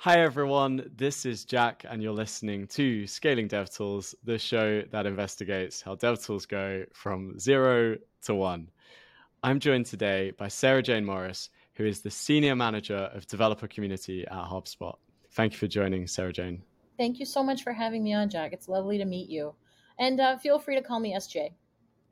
[0.00, 5.82] Hi everyone, this is Jack, and you're listening to Scaling DevTools, the show that investigates
[5.82, 8.70] how DevTools go from zero to one.
[9.42, 14.26] I'm joined today by Sarah Jane Morris, who is the Senior Manager of Developer Community
[14.26, 14.96] at HubSpot.
[15.32, 16.62] Thank you for joining, Sarah Jane.
[16.96, 18.52] Thank you so much for having me on, Jack.
[18.52, 19.54] It's lovely to meet you.
[19.98, 21.52] And uh, feel free to call me SJ.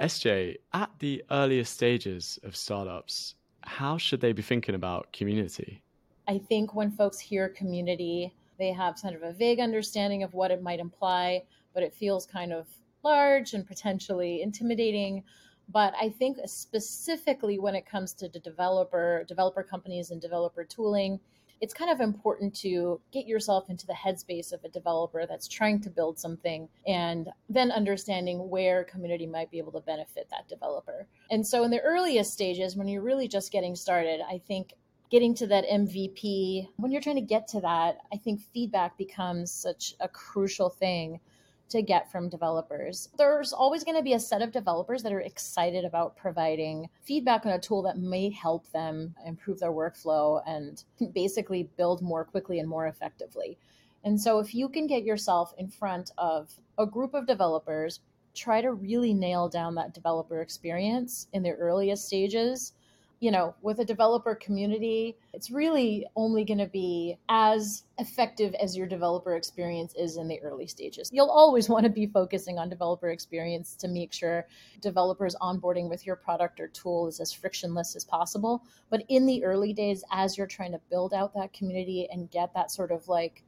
[0.01, 3.37] SJ, at the earliest stages of startups,
[3.67, 5.83] how should they be thinking about community?
[6.29, 10.51] I think when folks hear community, they have kind of a vague understanding of what
[10.51, 11.43] it might imply,
[11.75, 12.67] but it feels kind of
[13.05, 15.23] large and potentially intimidating.
[15.69, 21.21] But I think specifically when it comes to developer, developer companies and developer tooling,
[21.61, 25.81] it's kind of important to get yourself into the headspace of a developer that's trying
[25.81, 31.07] to build something and then understanding where community might be able to benefit that developer.
[31.31, 34.75] And so in the earliest stages, when you're really just getting started, I think
[35.11, 39.53] getting to that MVP, when you're trying to get to that, I think feedback becomes
[39.53, 41.21] such a crucial thing
[41.69, 43.09] to get from developers.
[43.19, 47.45] There's always going to be a set of developers that are excited about providing feedback
[47.45, 52.61] on a tool that may help them improve their workflow and basically build more quickly
[52.61, 53.59] and more effectively.
[54.05, 58.01] And so, if you can get yourself in front of a group of developers,
[58.35, 62.73] try to really nail down that developer experience in the earliest stages
[63.21, 68.77] you know, with a developer community, it's really only going to be as effective as
[68.77, 71.09] your developer experience is in the early stages.
[71.11, 74.47] You'll always want to be focusing on developer experience to make sure
[74.81, 78.63] developers onboarding with your product or tool is as frictionless as possible.
[78.91, 82.53] But in the early days, as you're trying to build out that community and get
[82.53, 83.43] that sort of like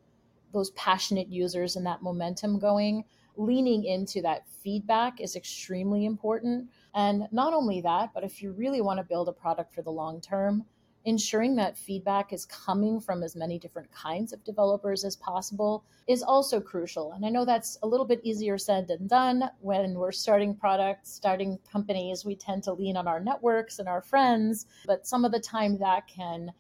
[0.51, 3.05] those passionate users and that momentum going,
[3.37, 6.69] leaning into that feedback is extremely important.
[6.99, 9.93] And not only that, but if you really want to build a product for the
[9.93, 10.65] long term,
[11.05, 16.25] ensuring that feedback is coming from as many different kinds of developers as possible is
[16.25, 17.13] also crucial.
[17.13, 19.49] And I know that's a little bit easier said than done.
[19.61, 24.03] When we're starting products, starting companies, we tend to lean on our networks and our
[24.03, 26.51] friends, but some of the time that can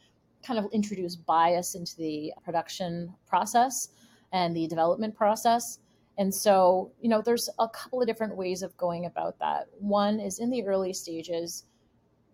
[0.47, 3.89] kind of introduce bias into the production process
[4.33, 5.81] and the development process.
[6.19, 9.69] And so, you know, there's a couple of different ways of going about that.
[9.79, 11.65] One is in the early stages,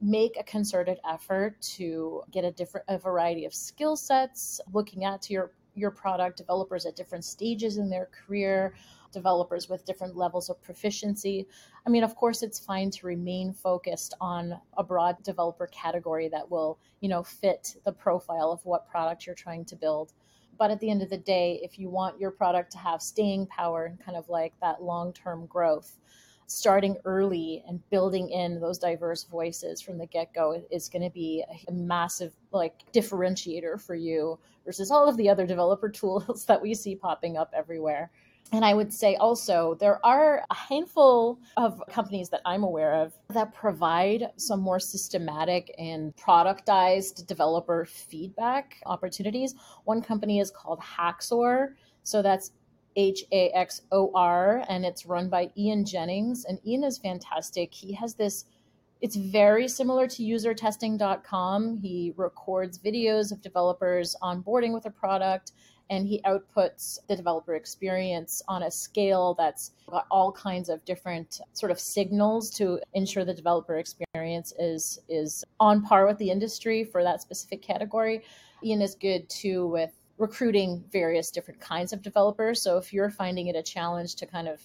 [0.00, 5.30] make a concerted effort to get a different a variety of skill sets, looking at
[5.30, 8.74] your your product developers at different stages in their career,
[9.12, 11.46] developers with different levels of proficiency.
[11.86, 16.48] I mean, of course, it's fine to remain focused on a broad developer category that
[16.50, 20.12] will, you know, fit the profile of what product you're trying to build.
[20.58, 23.46] But at the end of the day, if you want your product to have staying
[23.46, 25.98] power and kind of like that long term growth,
[26.46, 31.10] starting early and building in those diverse voices from the get go is going to
[31.10, 36.60] be a massive like differentiator for you versus all of the other developer tools that
[36.60, 38.10] we see popping up everywhere.
[38.52, 43.12] And I would say also, there are a handful of companies that I'm aware of
[43.30, 49.54] that provide some more systematic and productized developer feedback opportunities.
[49.84, 51.74] One company is called Haxor.
[52.04, 52.52] So that's
[52.96, 56.44] H A X O R, and it's run by Ian Jennings.
[56.44, 57.74] And Ian is fantastic.
[57.74, 58.44] He has this
[59.00, 61.76] it's very similar to usertesting.com.
[61.76, 65.52] He records videos of developers onboarding with a product
[65.90, 71.40] and he outputs the developer experience on a scale that's got all kinds of different
[71.52, 76.84] sort of signals to ensure the developer experience is is on par with the industry
[76.84, 78.22] for that specific category.
[78.64, 82.62] Ian is good too with recruiting various different kinds of developers.
[82.62, 84.60] So if you're finding it a challenge to kind of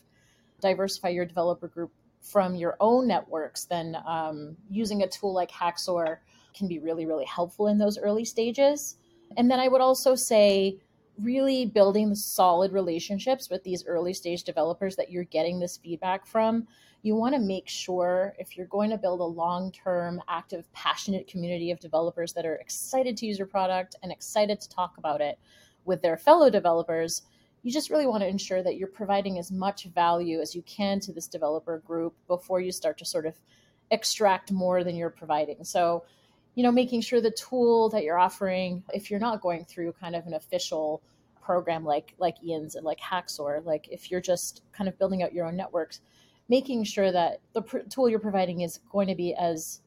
[0.62, 1.92] diversify your developer group
[2.22, 6.22] from your own networks, then um, using a tool like Haxor
[6.54, 8.98] can be really, really helpful in those early stages.
[9.38, 10.78] And then I would also say
[11.22, 16.26] really building the solid relationships with these early stage developers that you're getting this feedback
[16.26, 16.68] from.
[17.02, 21.28] You want to make sure if you're going to build a long term, active, passionate
[21.28, 25.22] community of developers that are excited to use your product and excited to talk about
[25.22, 25.40] it
[25.86, 27.24] with their fellow developers,
[27.64, 31.00] you just really want to ensure that you're providing as much value as you can
[31.02, 33.40] to this developer group before you start to sort of
[33.92, 35.64] extract more than you're providing.
[35.64, 36.04] So,
[36.60, 40.14] you know, making sure the tool that you're offering, if you're not going through kind
[40.14, 41.02] of an official
[41.42, 45.32] program like like Ian's and like Haxor, like if you're just kind of building out
[45.32, 46.02] your own networks,
[46.50, 49.80] making sure that the pr- tool you're providing is going to be as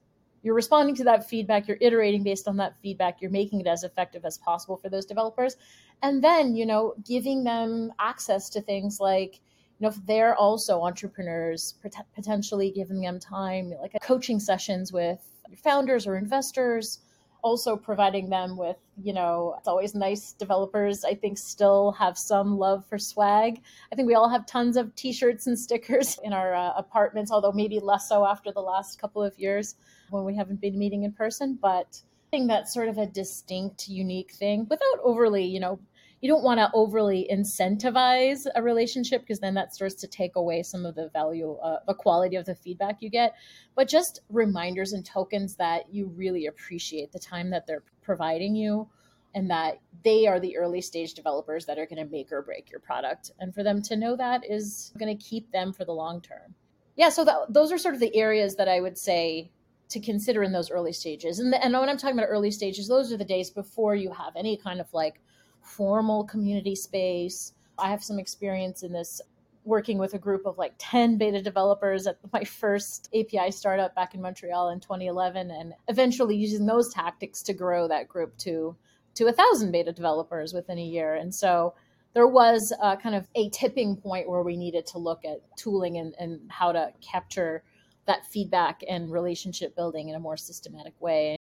[0.43, 3.85] you're responding to that feedback, you're iterating based on that feedback, you're making it as
[3.85, 5.59] effective as possible for those developers.
[6.01, 9.41] And then, you know, giving them access to things like,
[9.79, 11.75] you know, if they're also entrepreneurs,
[12.15, 17.01] potentially giving them time, like coaching sessions with founders or investors
[17.43, 20.33] also providing them with, you know, it's always nice.
[20.33, 23.61] Developers, I think, still have some love for swag.
[23.93, 27.31] I think we all have tons of t shirts and stickers in our uh, apartments,
[27.31, 29.75] although maybe less so after the last couple of years
[30.11, 31.59] when we haven't been meeting in person.
[31.61, 35.79] But I think that's sort of a distinct, unique thing without overly, you know,
[36.23, 40.63] you don't want to overly incentivize a relationship because then that starts to take away
[40.63, 43.35] some of the value, uh, the quality of the feedback you get.
[43.75, 48.89] But just reminders and tokens that you really appreciate the time that they're providing you
[49.35, 52.71] and that they are the early stage developers that are going to make or break
[52.71, 53.33] your product.
[53.41, 56.55] And for them to know that is going to keep them for the long term.
[56.95, 59.51] Yeah, so that, those are sort of the areas that I would say
[59.89, 61.41] to consider in those early stages.
[61.41, 64.13] And, the, and when I'm talking about early stages, those are the days before you
[64.13, 65.21] have any kind of like
[65.63, 67.53] formal community space.
[67.79, 69.21] I have some experience in this
[69.65, 74.15] working with a group of like 10 beta developers at my first API startup back
[74.15, 78.77] in Montreal in 2011 and eventually using those tactics to grow that group to
[79.15, 81.15] to a thousand beta developers within a year.
[81.15, 81.75] And so
[82.15, 85.99] there was a kind of a tipping point where we needed to look at tooling
[85.99, 87.63] and, and how to capture
[88.07, 91.37] that feedback and relationship building in a more systematic way.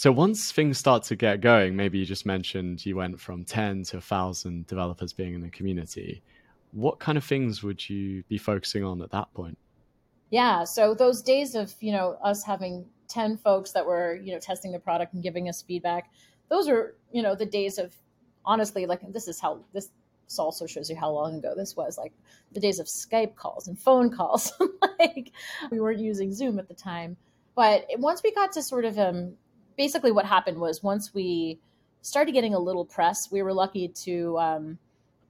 [0.00, 3.82] So once things start to get going, maybe you just mentioned you went from 10
[3.82, 6.22] to 1,000 developers being in the community.
[6.72, 9.58] What kind of things would you be focusing on at that point?
[10.30, 14.38] Yeah, so those days of, you know, us having 10 folks that were, you know,
[14.38, 16.10] testing the product and giving us feedback,
[16.48, 17.94] those are, you know, the days of
[18.46, 19.90] honestly like this is how this
[20.38, 22.14] also shows you how long ago this was like
[22.52, 24.50] the days of Skype calls and phone calls.
[24.98, 25.32] like
[25.70, 27.18] we weren't using Zoom at the time.
[27.54, 29.34] But once we got to sort of um,
[29.80, 31.58] basically what happened was once we
[32.02, 34.38] started getting a little press, we were lucky to.
[34.38, 34.78] Um,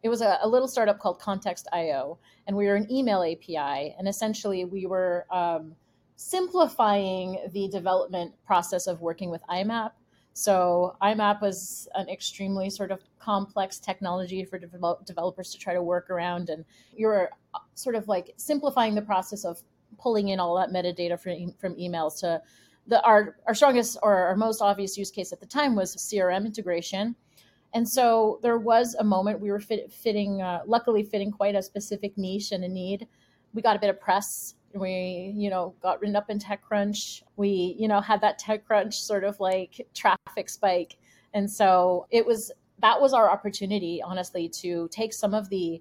[0.02, 2.18] it was a, a, little startup called Context.io,
[2.48, 5.76] and we were an email API, and essentially we were um,
[6.16, 9.92] simplifying the development process of working with IMAP.
[10.32, 15.82] So IMAP was an extremely sort of complex technology for develop- developers to try to
[15.82, 16.64] work around, and
[16.96, 19.62] you're uh, sort of like simplifying the process of
[19.96, 22.42] pulling in all that metadata from, from emails to
[22.90, 26.44] the our our strongest or our most obvious use case at the time was CRM
[26.44, 27.14] integration.
[27.72, 31.62] And so there was a moment we were fit, fitting, uh, luckily fitting quite a
[31.62, 33.06] specific niche and a need.
[33.54, 34.54] We got a bit of press.
[34.74, 37.22] We, you know, got written up in TechCrunch.
[37.36, 40.96] We, you know, had that TechCrunch sort of like traffic spike.
[41.32, 42.50] And so it was,
[42.80, 45.80] that was our opportunity, honestly, to take some of the,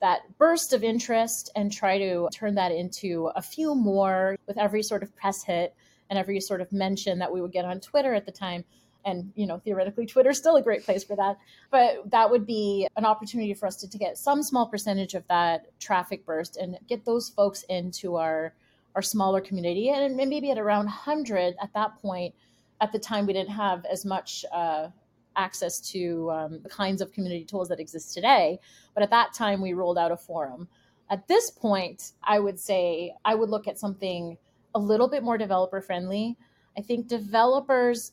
[0.00, 4.84] that burst of interest and try to turn that into a few more with every
[4.84, 5.74] sort of press hit
[6.10, 8.64] and every sort of mention that we would get on Twitter at the time.
[9.04, 11.38] And, you know, theoretically, Twitter's still a great place for that.
[11.70, 15.26] But that would be an opportunity for us to, to get some small percentage of
[15.28, 18.52] that traffic burst and get those folks into our
[18.96, 19.90] our smaller community.
[19.90, 22.34] And maybe at around 100 at that point,
[22.80, 24.88] at the time, we didn't have as much uh,
[25.36, 28.58] access to um, the kinds of community tools that exist today.
[28.94, 30.66] But at that time, we rolled out a forum.
[31.10, 34.38] At this point, I would say I would look at something
[34.76, 36.36] a little bit more developer friendly.
[36.76, 38.12] I think developers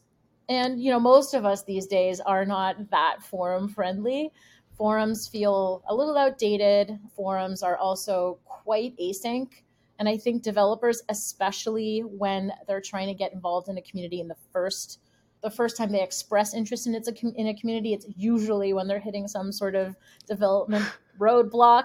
[0.49, 4.31] and you know most of us these days are not that forum friendly.
[4.77, 6.97] Forums feel a little outdated.
[7.15, 9.49] Forums are also quite async.
[9.99, 14.27] And I think developers, especially when they're trying to get involved in a community in
[14.27, 14.99] the first
[15.43, 18.87] the first time they express interest in it's a, in a community, it's usually when
[18.87, 20.85] they're hitting some sort of development
[21.19, 21.83] roadblock,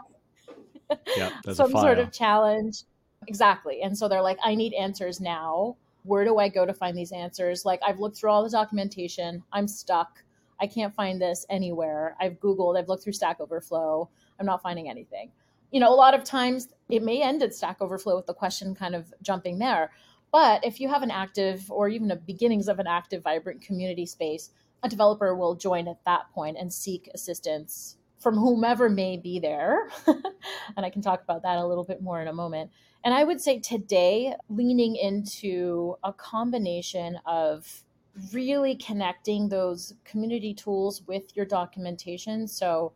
[1.16, 2.84] yeah, some sort of challenge.
[3.28, 3.82] Exactly.
[3.82, 5.76] And so they're like, I need answers now.
[6.04, 7.66] Where do I go to find these answers?
[7.66, 9.42] Like, I've looked through all the documentation.
[9.52, 10.24] I'm stuck.
[10.58, 12.16] I can't find this anywhere.
[12.18, 14.08] I've Googled, I've looked through Stack Overflow.
[14.40, 15.30] I'm not finding anything.
[15.70, 18.74] You know, a lot of times it may end at Stack Overflow with the question
[18.74, 19.90] kind of jumping there.
[20.32, 24.06] But if you have an active or even a beginnings of an active, vibrant community
[24.06, 24.50] space,
[24.82, 29.88] a developer will join at that point and seek assistance from whomever may be there.
[30.06, 32.70] and I can talk about that a little bit more in a moment.
[33.04, 37.84] And I would say today, leaning into a combination of
[38.32, 42.48] really connecting those community tools with your documentation.
[42.48, 42.92] So,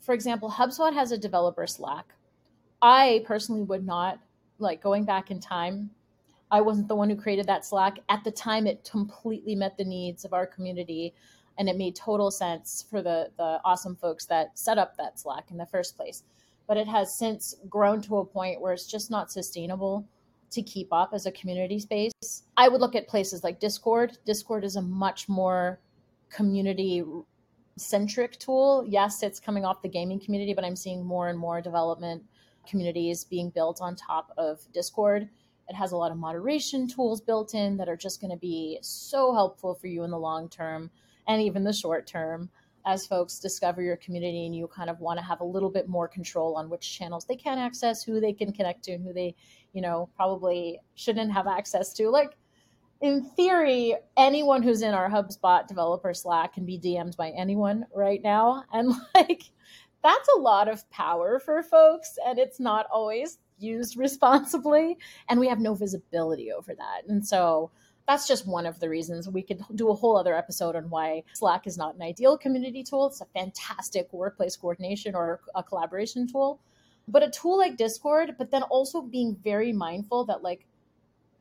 [0.00, 2.12] for example, HubSpot has a developer Slack.
[2.82, 4.20] I personally would not,
[4.58, 5.90] like going back in time,
[6.50, 7.98] I wasn't the one who created that Slack.
[8.08, 11.14] At the time, it completely met the needs of our community
[11.58, 15.50] and it made total sense for the, the awesome folks that set up that Slack
[15.50, 16.22] in the first place
[16.68, 20.06] but it has since grown to a point where it's just not sustainable
[20.50, 22.12] to keep up as a community space.
[22.56, 24.18] I would look at places like Discord.
[24.24, 25.80] Discord is a much more
[26.30, 27.02] community
[27.76, 28.84] centric tool.
[28.86, 32.22] Yes, it's coming off the gaming community, but I'm seeing more and more development
[32.66, 35.28] communities being built on top of Discord.
[35.68, 38.78] It has a lot of moderation tools built in that are just going to be
[38.82, 40.90] so helpful for you in the long term
[41.28, 42.50] and even the short term
[42.86, 45.88] as folks discover your community and you kind of want to have a little bit
[45.88, 49.12] more control on which channels they can access, who they can connect to, and who
[49.12, 49.34] they,
[49.74, 52.08] you know, probably shouldn't have access to.
[52.08, 52.36] Like
[53.02, 58.22] in theory, anyone who's in our HubSpot developer Slack can be DM'd by anyone right
[58.22, 58.64] now.
[58.72, 59.42] And like
[60.02, 64.96] that's a lot of power for folks and it's not always used responsibly
[65.28, 67.02] and we have no visibility over that.
[67.08, 67.70] And so
[68.08, 71.22] that's just one of the reasons we could do a whole other episode on why
[71.34, 73.06] Slack is not an ideal community tool.
[73.08, 76.58] It's a fantastic workplace coordination or a collaboration tool.
[77.06, 80.66] But a tool like Discord, but then also being very mindful that like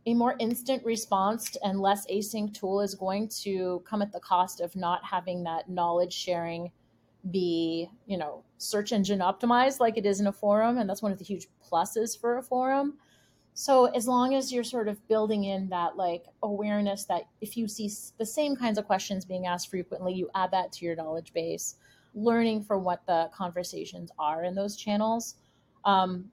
[0.05, 4.59] a more instant response and less async tool is going to come at the cost
[4.59, 6.69] of not having that knowledge sharing
[7.31, 10.77] be, you know, search engine optimized like it is in a forum.
[10.79, 12.97] And that's one of the huge pluses for a forum
[13.59, 17.67] so as long as you're sort of building in that like awareness that if you
[17.67, 21.33] see the same kinds of questions being asked frequently you add that to your knowledge
[21.33, 21.77] base
[22.13, 25.35] learning from what the conversations are in those channels.
[25.85, 26.25] Um,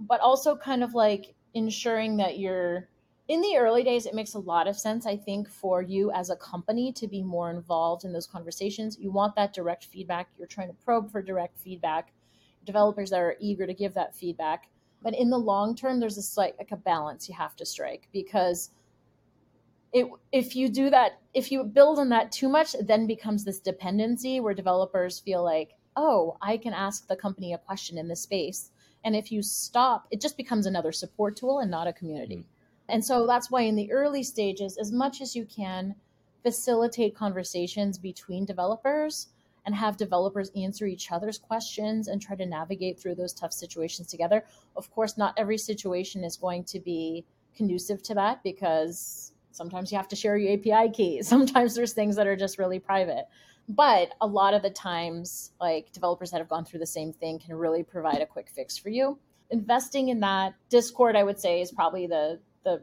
[0.00, 2.88] but also kind of like ensuring that you're
[3.28, 6.30] in the early days it makes a lot of sense i think for you as
[6.30, 8.96] a company to be more involved in those conversations.
[8.98, 10.30] You want that direct feedback.
[10.38, 12.12] You're trying to probe for direct feedback.
[12.64, 14.70] Developers that are eager to give that feedback
[15.02, 18.08] but in the long term, there's a slight like a balance you have to strike
[18.12, 18.70] because
[19.92, 23.44] it if you do that, if you build on that too much, it then becomes
[23.44, 28.08] this dependency where developers feel like, oh, I can ask the company a question in
[28.08, 28.70] this space.
[29.02, 32.36] And if you stop, it just becomes another support tool and not a community.
[32.36, 32.44] Mm.
[32.90, 35.94] And so that's why in the early stages, as much as you can,
[36.42, 39.28] facilitate conversations between developers
[39.70, 44.08] and have developers answer each other's questions and try to navigate through those tough situations
[44.08, 44.44] together.
[44.74, 47.24] Of course, not every situation is going to be
[47.54, 51.22] conducive to that because sometimes you have to share your API key.
[51.22, 53.26] Sometimes there's things that are just really private.
[53.68, 57.38] But a lot of the times, like developers that have gone through the same thing
[57.38, 59.20] can really provide a quick fix for you.
[59.50, 62.82] Investing in that Discord, I would say, is probably the the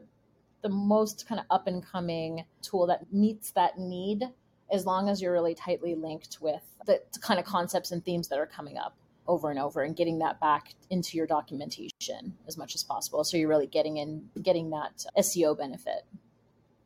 [0.62, 4.24] the most kind of up and coming tool that meets that need
[4.70, 8.38] as long as you're really tightly linked with the kind of concepts and themes that
[8.38, 8.96] are coming up
[9.26, 13.36] over and over and getting that back into your documentation as much as possible so
[13.36, 16.04] you're really getting in getting that SEO benefit.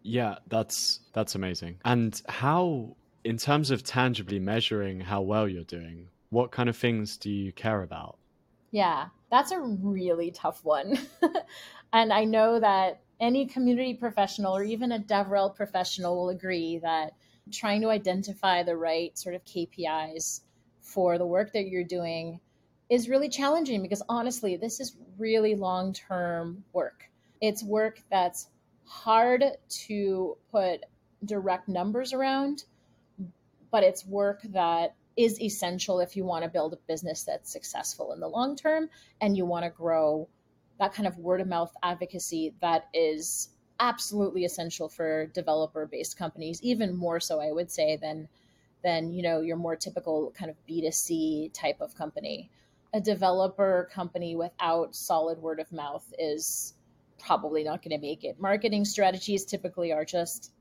[0.03, 1.79] Yeah, that's that's amazing.
[1.85, 7.17] And how in terms of tangibly measuring how well you're doing, what kind of things
[7.17, 8.19] do you care about?
[8.73, 10.99] Yeah, that's a really tough one.
[11.93, 17.13] and I know that any community professional or even a DevRel professional will agree that
[17.51, 20.41] trying to identify the right sort of KPIs
[20.81, 22.41] for the work that you're doing
[22.89, 27.09] is really challenging because honestly, this is really long term work.
[27.41, 28.49] It's work that's
[28.85, 29.45] hard
[29.87, 30.85] to put
[31.25, 32.65] direct numbers around,
[33.71, 38.13] but it's work that is essential if you want to build a business that's successful
[38.13, 38.89] in the long term
[39.21, 40.29] and you want to grow
[40.79, 43.51] that kind of word of mouth advocacy that is
[43.83, 48.29] absolutely essential for developer based companies, even more so, I would say, than
[48.83, 52.49] than you know your more typical kind of B2C type of company.
[52.95, 56.75] A developer company without solid word of mouth is
[57.19, 58.41] probably not going to make it.
[58.41, 60.53] Marketing strategies typically are just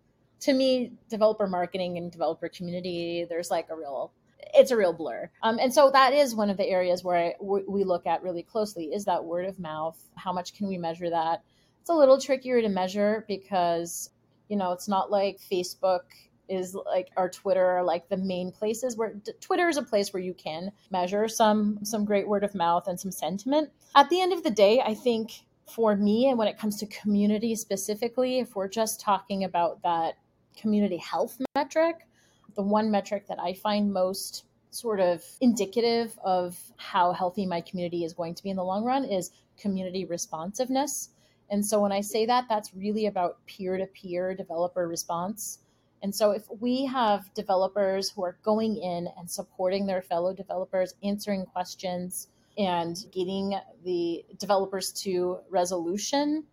[0.41, 4.11] to me developer marketing and developer community there's like a real
[4.53, 5.29] it's a real blur.
[5.43, 8.43] Um, and so that is one of the areas where I, we look at really
[8.43, 9.97] closely is that word of mouth.
[10.15, 11.43] How much can we measure that?
[11.81, 14.11] It's a little trickier to measure because,
[14.47, 16.01] you know, it's not like Facebook
[16.47, 20.21] is like our Twitter are like the main places where Twitter is a place where
[20.21, 23.71] you can measure some some great word of mouth and some sentiment.
[23.95, 25.31] At the end of the day, I think
[25.65, 30.15] for me and when it comes to community specifically, if we're just talking about that
[30.55, 32.07] community health metric,
[32.55, 38.03] the one metric that I find most sort of indicative of how healthy my community
[38.03, 41.09] is going to be in the long run is community responsiveness.
[41.51, 45.59] And so when I say that, that's really about peer to peer developer response.
[46.01, 50.95] And so if we have developers who are going in and supporting their fellow developers,
[51.03, 56.45] answering questions, and getting the developers to resolution,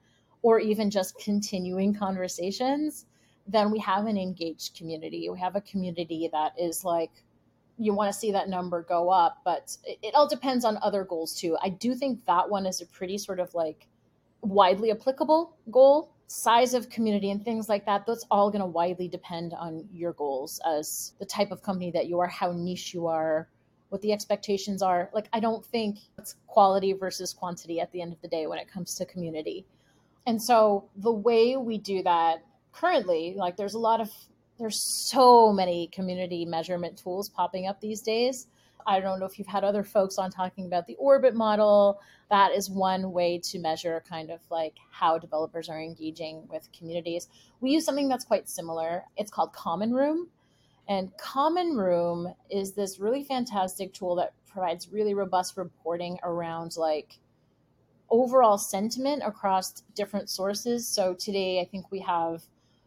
[0.43, 3.07] or even just continuing conversations,
[3.47, 5.29] then we have an engaged community.
[5.31, 7.11] We have a community that is like,
[7.79, 11.05] you want to see that number go up, but it, it all depends on other
[11.05, 11.57] goals too.
[11.63, 13.87] I do think that one is a pretty sort of like
[14.43, 19.09] widely applicable goal size of community and things like that that's all going to widely
[19.09, 23.07] depend on your goals as the type of company that you are how niche you
[23.07, 23.49] are
[23.89, 28.13] what the expectations are like i don't think it's quality versus quantity at the end
[28.13, 29.65] of the day when it comes to community
[30.27, 34.11] And so the way we do that currently, like there's a lot of
[34.59, 38.47] there's so many community measurement tools popping up these days.
[38.89, 42.01] I don't know if you've had other folks on talking about the orbit model.
[42.31, 47.29] That is one way to measure kind of like how developers are engaging with communities.
[47.61, 49.05] We use something that's quite similar.
[49.19, 50.29] It's called Common Room.
[50.89, 57.19] And Common Room is this really fantastic tool that provides really robust reporting around like
[58.09, 60.89] overall sentiment across different sources.
[60.89, 62.43] So today, I think we have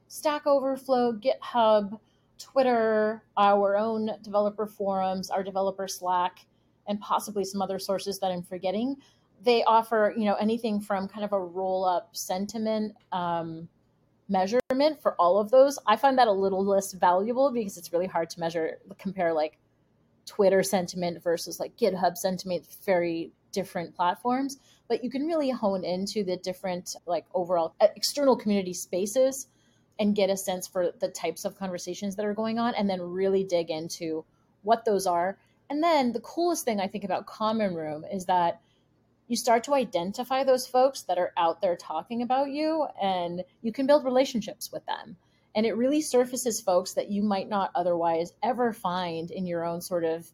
[0.08, 2.00] Stack Overflow, GitHub,
[2.42, 6.46] Twitter, our own developer forums, our developer Slack,
[6.88, 8.98] and possibly some other sources that I'm forgetting.
[9.44, 13.68] They offer, you know, anything from kind of a roll up sentiment um,
[14.28, 15.78] measurement for all of those.
[15.86, 19.58] I find that a little less valuable because it's really hard to measure, compare like
[20.26, 24.58] Twitter sentiment versus like GitHub sentiment, very different platforms.
[24.88, 29.48] But you can really hone into the different like overall external community spaces
[30.02, 33.00] and get a sense for the types of conversations that are going on and then
[33.00, 34.26] really dig into
[34.64, 35.38] what those are.
[35.70, 38.62] And then the coolest thing I think about Common Room is that
[39.28, 43.72] you start to identify those folks that are out there talking about you and you
[43.72, 45.16] can build relationships with them.
[45.54, 49.82] And it really surfaces folks that you might not otherwise ever find in your own
[49.82, 50.28] sort of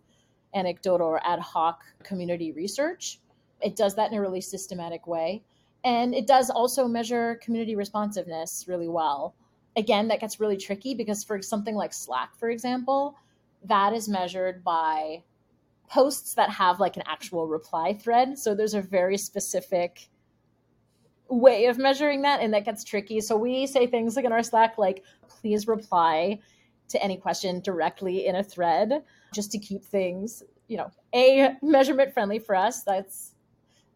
[0.55, 3.19] anecdotal or ad hoc community research.
[3.61, 5.43] It does that in a really systematic way.
[5.83, 9.35] And it does also measure community responsiveness really well.
[9.77, 13.15] Again, that gets really tricky because for something like Slack, for example,
[13.63, 15.23] that is measured by
[15.89, 18.37] posts that have like an actual reply thread.
[18.37, 20.09] So there's a very specific
[21.29, 23.21] way of measuring that, and that gets tricky.
[23.21, 26.39] So we say things like in our Slack, like, please reply
[26.89, 29.03] to any question directly in a thread
[29.33, 32.83] just to keep things, you know, a measurement friendly for us.
[32.83, 33.33] That's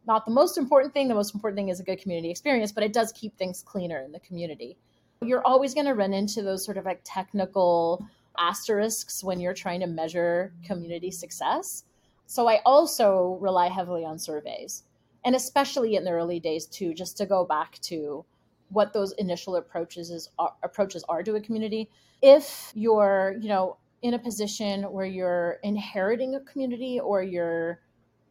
[0.06, 1.08] not the most important thing.
[1.08, 4.02] The most important thing is a good community experience, but it does keep things cleaner
[4.02, 4.78] in the community.
[5.24, 8.04] You're always going to run into those sort of like technical
[8.40, 11.84] asterisks when you're trying to measure community success.
[12.26, 14.84] So I also rely heavily on surveys,
[15.24, 18.26] and especially in the early days too, just to go back to
[18.70, 21.88] what those initial approaches is are, approaches are to a community.
[22.24, 27.80] If you're, you know, in a position where you're inheriting a community or you're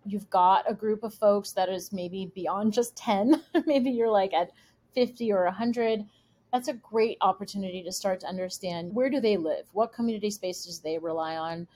[0.06, 4.32] you've got a group of folks that is maybe beyond just 10, maybe you're like
[4.32, 4.50] at
[4.94, 6.04] 50 or 100
[6.52, 9.66] that's a great opportunity to start to understand where do they live?
[9.72, 11.66] What community spaces they rely on?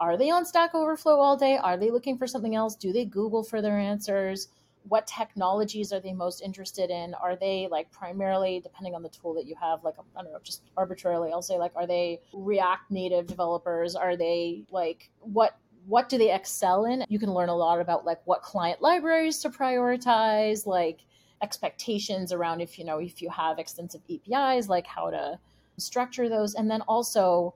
[0.00, 1.56] Are they on stack overflow all day?
[1.56, 2.74] Are they looking for something else?
[2.74, 4.48] Do they google for their answers?
[4.88, 7.14] What technologies are they most interested in?
[7.14, 10.38] Are they like primarily depending on the tool that you have like i don't know
[10.44, 13.96] just arbitrarily i'll say like are they react native developers?
[13.96, 17.04] Are they like what what do they excel in?
[17.08, 21.00] You can learn a lot about like what client libraries to prioritize like
[21.42, 25.38] expectations around if you know if you have extensive APIs, like how to
[25.78, 27.54] structure those, and then also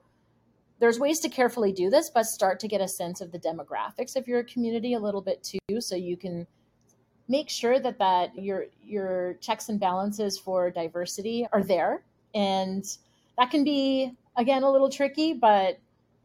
[0.78, 4.16] there's ways to carefully do this, but start to get a sense of the demographics
[4.16, 6.46] of your community a little bit too, so you can
[7.28, 12.02] make sure that that your your checks and balances for diversity are there,
[12.34, 12.84] and
[13.38, 15.78] that can be again a little tricky, but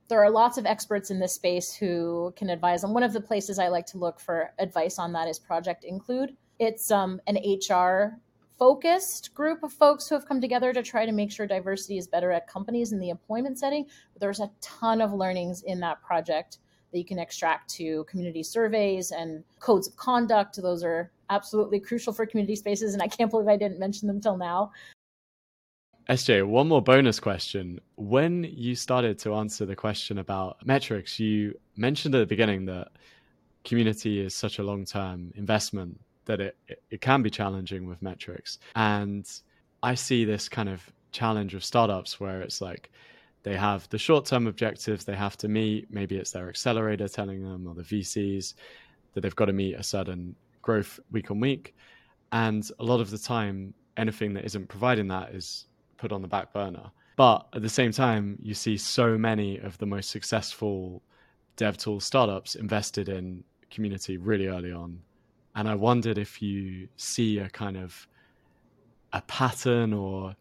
[0.08, 2.84] there are lots of experts in this space who can advise.
[2.84, 5.84] And one of the places I like to look for advice on that is Project
[5.84, 6.36] Include.
[6.60, 8.20] It's um, an HR
[8.58, 12.08] focused group of folks who have come together to try to make sure diversity is
[12.08, 13.86] better at companies in the employment setting.
[14.20, 16.60] There's a ton of learnings in that project
[16.92, 20.62] that you can extract to community surveys and codes of conduct.
[20.62, 24.22] Those are absolutely crucial for community spaces, and I can't believe I didn't mention them
[24.22, 24.72] till now.
[26.10, 27.82] SJ, one more bonus question.
[27.96, 32.90] When you started to answer the question about metrics, you mentioned at the beginning that
[33.66, 36.58] community is such a long term investment that it,
[36.90, 38.60] it can be challenging with metrics.
[38.76, 39.30] And
[39.84, 42.92] I see this kind of challenge of startups where it's like
[43.44, 45.88] they have the short term objectives they have to meet.
[45.92, 48.56] Maybe it's their accelerator telling them or the VCs
[49.14, 51.76] that they've got to meet a certain growth week on week.
[52.32, 56.28] And a lot of the time, anything that isn't providing that is put on the
[56.28, 56.92] back burner.
[57.16, 61.02] But at the same time, you see so many of the most successful
[61.56, 65.00] dev tool startups invested in community really early on
[65.56, 68.08] and I wondered if you see a kind of
[69.14, 70.36] a pattern or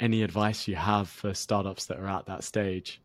[0.00, 3.00] any advice you have for startups that are at that stage.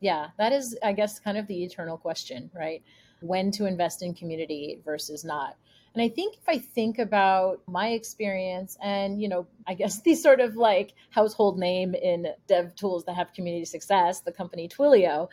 [0.00, 2.82] Yeah, that is, I guess, kind of the eternal question, right?
[3.20, 5.56] When to invest in community versus not.
[5.94, 10.14] And I think if I think about my experience and, you know, I guess the
[10.14, 15.28] sort of like household name in dev tools that have community success, the company Twilio,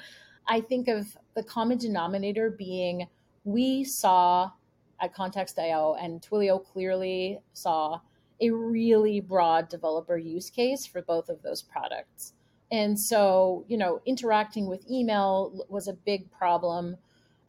[0.48, 3.08] I think of the common denominator being
[3.44, 4.52] we saw
[5.00, 8.00] at Context.io, and Twilio clearly saw
[8.42, 12.34] a really broad developer use case for both of those products.
[12.72, 16.98] And so, you know, interacting with email was a big problem,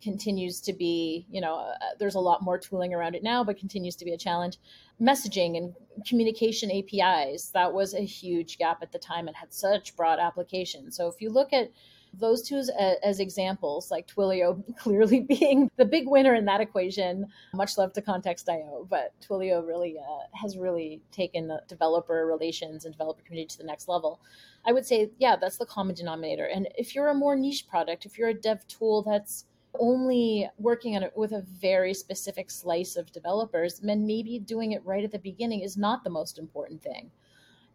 [0.01, 3.59] continues to be, you know, uh, there's a lot more tooling around it now, but
[3.59, 4.59] continues to be a challenge.
[5.01, 5.75] Messaging and
[6.07, 10.97] communication APIs, that was a huge gap at the time and had such broad applications.
[10.97, 11.73] So if you look at
[12.15, 12.71] those two as,
[13.03, 17.27] as, examples, like Twilio clearly being the big winner in that equation.
[17.55, 23.23] Much love to Context.io, but Twilio really uh, has really taken developer relations and developer
[23.23, 24.21] community to the next level.
[24.67, 26.47] I would say, yeah, that's the common denominator.
[26.47, 29.45] And if you're a more niche product, if you're a dev tool that's
[29.79, 34.85] only working on it with a very specific slice of developers, then maybe doing it
[34.85, 37.11] right at the beginning is not the most important thing.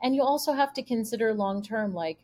[0.01, 2.19] And you also have to consider long term, like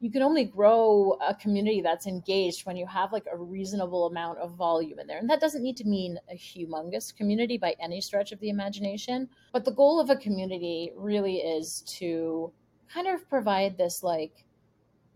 [0.00, 4.38] you can only grow a community that's engaged when you have like a reasonable amount
[4.38, 5.18] of volume in there.
[5.18, 9.28] And that doesn't need to mean a humongous community by any stretch of the imagination.
[9.52, 12.52] But the goal of a community really is to
[12.92, 14.44] kind of provide this like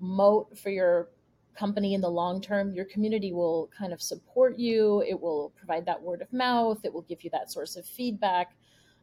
[0.01, 1.11] moat for your
[1.55, 2.73] company in the long term.
[2.73, 6.93] Your community will kind of support you, it will provide that word of mouth, it
[6.93, 8.57] will give you that source of feedback.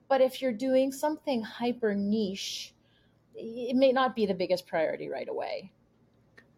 [0.10, 2.74] But if you're doing something hyper niche,
[3.38, 5.72] it may not be the biggest priority right away.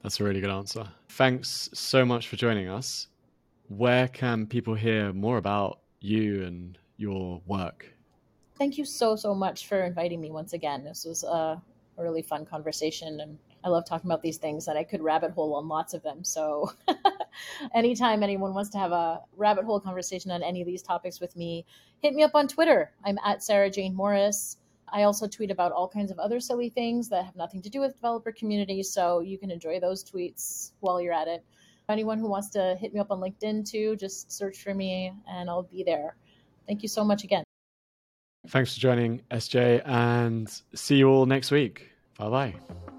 [0.02, 0.88] That's a really good answer.
[1.10, 3.08] Thanks so much for joining us.
[3.68, 7.86] Where can people hear more about you and your work?
[8.58, 10.84] Thank you so, so much for inviting me once again.
[10.84, 11.62] This was a
[11.98, 15.56] really fun conversation, and I love talking about these things, and I could rabbit hole
[15.56, 16.24] on lots of them.
[16.24, 16.72] So,
[17.76, 21.36] anytime anyone wants to have a rabbit hole conversation on any of these topics with
[21.36, 21.66] me,
[22.00, 22.92] hit me up on Twitter.
[23.04, 24.58] I'm at Sarah Jane Morris.
[24.92, 27.80] I also tweet about all kinds of other silly things that have nothing to do
[27.80, 31.44] with developer community, so you can enjoy those tweets while you're at it.
[31.90, 35.50] Anyone who wants to hit me up on LinkedIn too, just search for me and
[35.50, 36.16] I'll be there.
[36.68, 37.44] Thank you so much again.
[38.48, 41.90] Thanks for joining, SJ, and see you all next week.
[42.18, 42.99] Bye bye.